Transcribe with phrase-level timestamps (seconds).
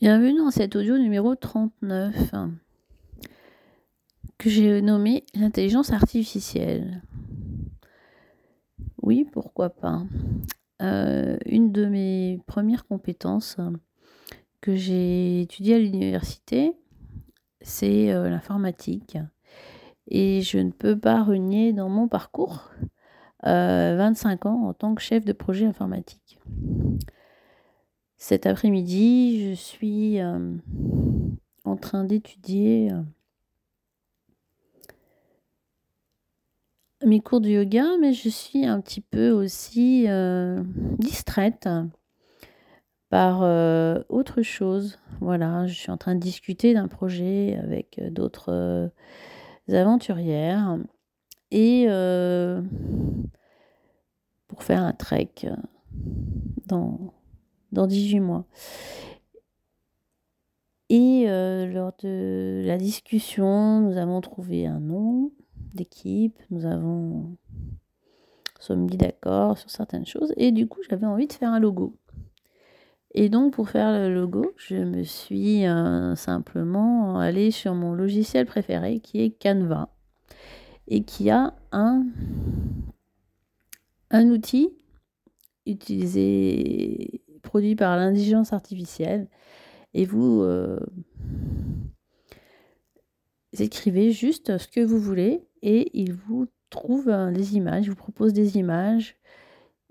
[0.00, 2.32] Bienvenue dans cet audio numéro 39
[4.38, 7.00] que j'ai nommé l'intelligence artificielle.
[9.02, 10.02] Oui, pourquoi pas.
[10.82, 13.56] Euh, une de mes premières compétences
[14.60, 16.72] que j'ai étudiées à l'université,
[17.60, 19.16] c'est euh, l'informatique.
[20.08, 22.72] Et je ne peux pas renier dans mon parcours
[23.44, 26.40] 25 euh, ans en tant que chef de projet informatique.
[28.26, 30.56] Cet après-midi, je suis euh,
[31.64, 33.02] en train d'étudier euh,
[37.04, 40.62] mes cours de yoga, mais je suis un petit peu aussi euh,
[40.98, 41.68] distraite
[43.10, 43.42] par
[44.08, 44.98] autre chose.
[45.20, 48.90] Voilà, je suis en train de discuter d'un projet avec d'autres
[49.68, 50.78] aventurières
[51.50, 51.84] et
[54.48, 55.28] pour faire un trek
[56.64, 57.12] dans
[57.74, 58.46] dans 18 mois.
[60.88, 65.32] Et euh, lors de la discussion, nous avons trouvé un nom
[65.74, 67.36] d'équipe, nous avons
[68.64, 71.96] sommes mis d'accord sur certaines choses, et du coup j'avais envie de faire un logo.
[73.12, 78.46] Et donc pour faire le logo, je me suis euh, simplement allée sur mon logiciel
[78.46, 79.88] préféré qui est Canva,
[80.88, 82.06] et qui a un,
[84.10, 84.70] un outil
[85.66, 89.28] utilisé produit par l'intelligence artificielle.
[89.94, 90.80] Et vous euh,
[93.58, 98.56] écrivez juste ce que vous voulez et il vous trouve des images, vous propose des
[98.56, 99.16] images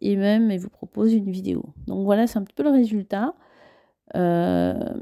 [0.00, 1.64] et même il vous propose une vidéo.
[1.86, 3.34] Donc voilà, c'est un petit peu le résultat
[4.16, 4.94] euh,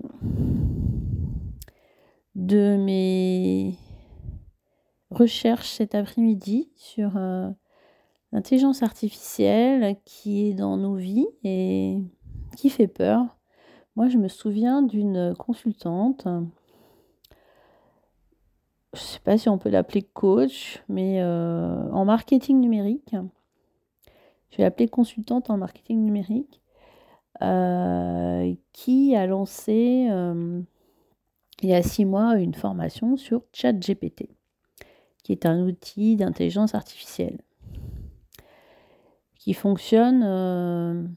[2.34, 3.74] de mes
[5.10, 7.48] recherches cet après-midi sur euh,
[8.32, 11.26] l'intelligence artificielle qui est dans nos vies
[12.56, 13.38] qui fait peur.
[13.96, 16.26] Moi, je me souviens d'une consultante,
[18.92, 23.14] je ne sais pas si on peut l'appeler coach, mais euh, en marketing numérique.
[24.50, 26.60] Je vais l'appeler consultante en marketing numérique,
[27.42, 30.60] euh, qui a lancé euh,
[31.62, 34.28] il y a six mois une formation sur ChatGPT,
[35.22, 37.38] qui est un outil d'intelligence artificielle
[39.40, 41.16] qui fonctionne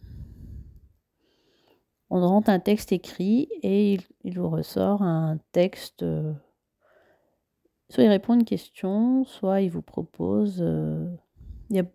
[2.16, 6.04] on rentre un texte écrit et il, vous ressort un texte.
[6.04, 6.32] Euh,
[7.90, 10.60] soit il répond à une question, soit il vous propose.
[10.62, 11.10] Euh,
[11.72, 11.86] il y a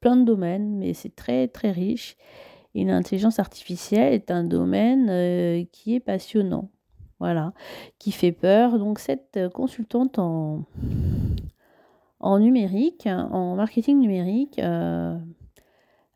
[0.00, 2.16] plein de domaines, mais c'est très très riche.
[2.76, 6.70] Et l'intelligence artificielle est un domaine euh, qui est passionnant.
[7.18, 7.52] Voilà,
[7.98, 8.78] qui fait peur.
[8.78, 10.66] Donc cette consultante en,
[12.20, 14.60] en numérique, en marketing numérique,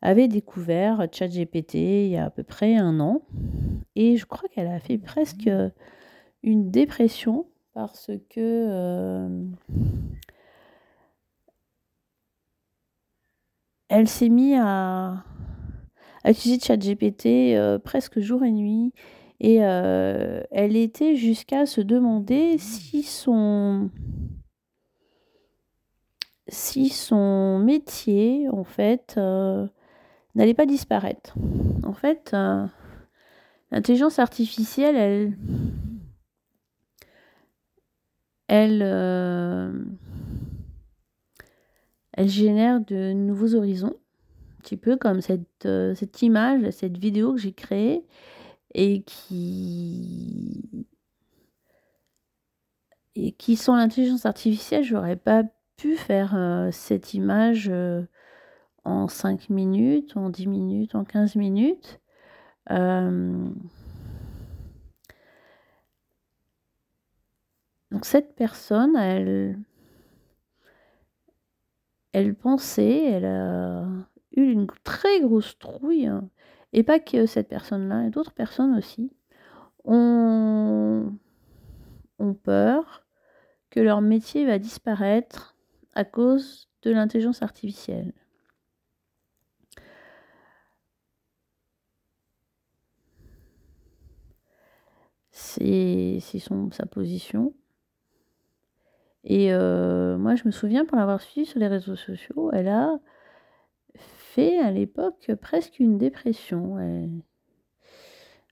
[0.01, 3.21] avait découvert ChatGPT il y a à peu près un an.
[3.95, 5.49] Et je crois qu'elle a fait presque
[6.43, 9.45] une dépression parce que euh,
[13.87, 15.23] elle s'est mise à,
[16.25, 18.93] utiliser ChatGPT euh, presque jour et nuit.
[19.41, 23.89] Et euh, elle était jusqu'à se demander si son
[26.49, 29.19] si son métier, en fait,
[30.35, 31.33] n'allait pas disparaître.
[31.83, 32.65] En fait, euh,
[33.71, 35.37] l'intelligence artificielle, elle,
[38.47, 39.71] elle, euh,
[42.13, 43.95] elle génère de nouveaux horizons,
[44.57, 48.05] un petit peu comme cette, euh, cette image, cette vidéo que j'ai créée
[48.73, 50.85] et qui
[53.15, 55.43] et qui sans l'intelligence artificielle, j'aurais pas
[55.75, 57.69] pu faire cette image
[58.85, 61.99] en 5 minutes, en 10 minutes, en 15 minutes.
[62.71, 63.49] Euh,
[67.91, 69.59] donc cette personne, elle,
[72.13, 73.85] elle pensait, elle a
[74.35, 76.29] eu une très grosse trouille, hein.
[76.73, 79.11] et pas que cette personne-là, et d'autres personnes aussi,
[79.85, 81.11] ont,
[82.19, 83.05] ont peur
[83.69, 85.55] que leur métier va disparaître
[85.95, 88.13] à cause de l'intelligence artificielle.
[95.39, 96.19] C'est
[96.71, 97.53] sa position.
[99.23, 102.99] Et euh, moi, je me souviens, pour l'avoir suivie sur les réseaux sociaux, elle a
[103.95, 106.77] fait à l'époque presque une dépression.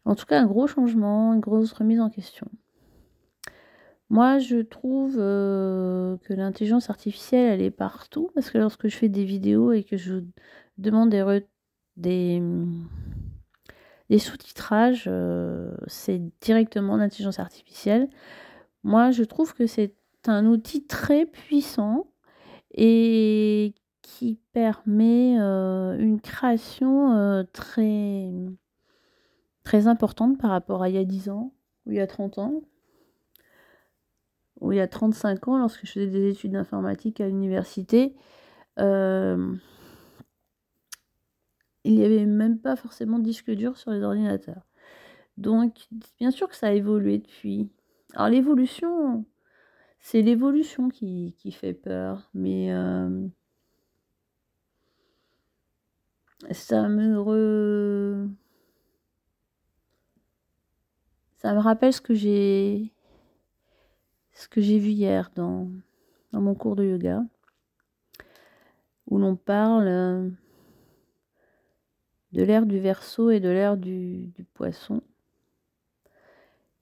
[0.05, 2.47] En tout cas, un gros changement, une grosse remise en question.
[4.09, 9.09] Moi, je trouve euh, que l'intelligence artificielle, elle est partout, parce que lorsque je fais
[9.09, 10.23] des vidéos et que je
[10.77, 11.43] demande des,
[11.97, 12.41] des
[14.09, 15.09] les sous-titrages,
[15.87, 18.09] c'est directement l'intelligence artificielle.
[18.83, 19.95] Moi, je trouve que c'est
[20.27, 22.07] un outil très puissant
[22.71, 28.31] et qui permet une création très,
[29.63, 31.53] très importante par rapport à il y a 10 ans
[31.85, 32.61] ou il y a 30 ans
[34.61, 38.15] ou il y a 35 ans lorsque je faisais des études d'informatique à l'université.
[41.87, 44.67] Il n'y avait même pas forcément de disque dur sur les ordinateurs.
[45.37, 45.87] Donc,
[46.19, 47.69] bien sûr que ça a évolué depuis.
[48.13, 49.25] Alors, l'évolution,
[49.99, 52.71] c'est l'évolution qui, fait peur, mais
[56.51, 58.27] ça me
[61.37, 62.93] ça me rappelle ce que j'ai
[64.33, 65.69] ce que j'ai vu hier dans,
[66.31, 67.23] dans mon cours de yoga
[69.07, 70.35] où l'on parle
[72.31, 75.01] de l'ère du verso et de l'ère du, poisson.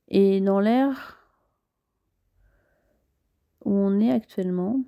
[0.08, 1.20] Et dans l'ère
[3.64, 4.82] où on est actuellement,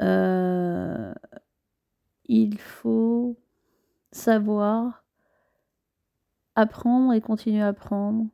[0.00, 1.14] euh,
[2.26, 3.38] il faut
[4.10, 5.04] savoir
[6.56, 8.26] apprendre et continuer à apprendre.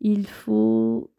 [0.00, 1.10] Il faut,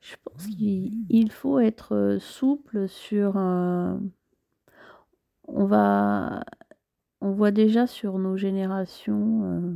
[0.00, 4.00] je pense qu'il faut être souple sur un,
[7.20, 9.74] on voit déjà sur nos générations euh,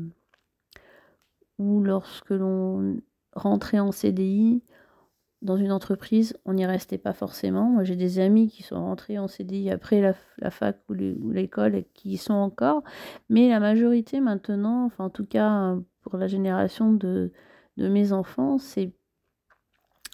[1.58, 2.96] où lorsque l'on
[3.34, 4.62] rentrait en CDI
[5.42, 7.84] dans une entreprise, on n'y restait pas forcément.
[7.84, 12.12] J'ai des amis qui sont rentrés en CDI après la, fac ou l'école et qui
[12.12, 12.82] y sont encore.
[13.28, 17.31] Mais la majorité maintenant, en tout cas pour la génération de,
[17.76, 18.92] de mes enfants, c'est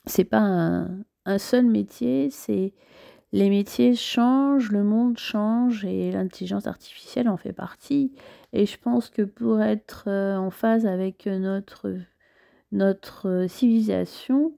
[0.06, 2.72] c'est pas un, un, seul métier, c'est
[3.32, 8.12] les métiers changent, le monde change et l'intelligence artificielle en fait partie.
[8.52, 11.28] Et je pense que pour être euh, en phase avec
[12.72, 14.52] notre civilisation,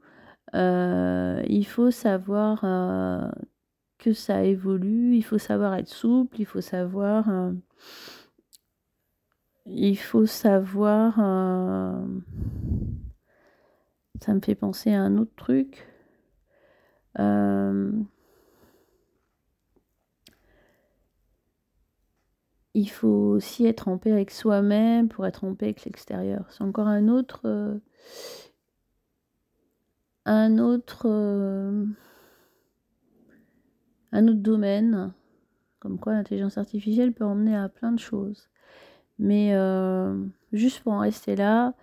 [0.54, 3.30] euh, il faut savoir euh,
[3.98, 7.28] que ça évolue, il faut savoir être souple, il faut savoir...
[9.66, 11.16] il faut savoir...
[14.20, 15.86] ça me fait penser à un autre truc.
[22.74, 26.46] Il faut aussi être en paix avec soi-même pour être en paix avec l'extérieur.
[26.50, 27.78] C'est encore un autre, euh,
[30.24, 31.84] un autre, euh,
[34.12, 35.12] un autre domaine.
[35.80, 38.48] Comme quoi l'intelligence artificielle peut emmener à plein de choses.
[39.18, 40.16] Mais euh,
[40.52, 41.74] juste pour en rester là,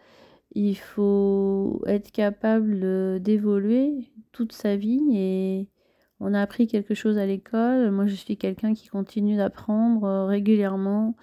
[0.53, 5.67] il faut être capable d'évoluer toute sa vie et
[6.19, 7.91] on a appris quelque chose à l'école.
[7.91, 11.15] Moi, je suis quelqu'un qui continue d'apprendre euh, régulièrement.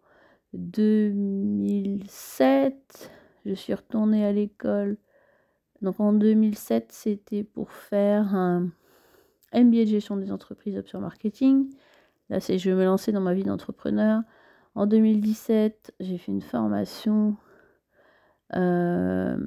[0.54, 3.12] 2007.
[3.46, 4.98] Je suis retournée à l'école.
[5.82, 8.70] Donc en 2007, c'était pour faire un
[9.54, 11.70] MBA de gestion des entreprises sur marketing.
[12.30, 14.22] Là, c'est je me lancer dans ma vie d'entrepreneur.
[14.76, 17.38] En 2017, j'ai fait une formation
[18.56, 19.38] euh,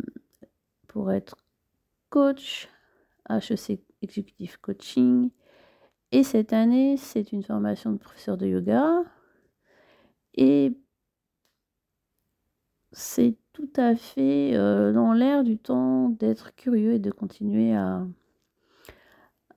[0.87, 1.37] pour être
[2.09, 2.71] coach,
[3.29, 5.31] HEC Executive Coaching.
[6.13, 9.03] Et cette année, c'est une formation de professeur de yoga.
[10.35, 10.73] Et
[12.93, 18.07] c'est tout à fait euh, dans l'air du temps d'être curieux et de continuer à,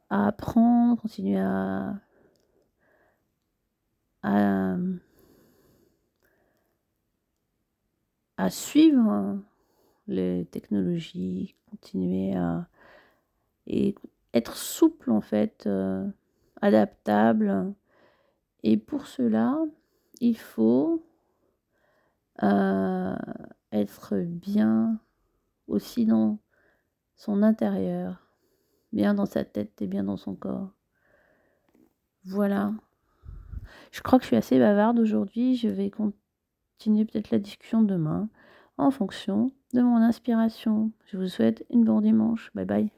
[0.09, 1.95] apprendre, continuer à
[8.41, 9.37] à suivre
[10.07, 12.67] les technologies, continuer à
[14.33, 16.07] être souple en fait, euh,
[16.59, 17.71] adaptable.
[18.63, 19.59] Et pour cela,
[20.21, 21.05] il faut
[22.41, 23.15] euh,
[23.71, 24.99] être bien
[25.67, 26.39] aussi dans
[27.17, 28.27] son intérieur,
[28.91, 30.71] bien dans sa tête et bien dans son corps.
[32.25, 32.73] Voilà.
[33.91, 35.55] Je crois que je suis assez bavarde aujourd'hui.
[35.57, 35.91] Je vais
[36.81, 38.27] continuer peut-être la discussion demain
[38.79, 40.91] en fonction de mon inspiration.
[41.05, 42.49] Je vous souhaite une bonne dimanche.
[42.55, 42.89] Bye bye.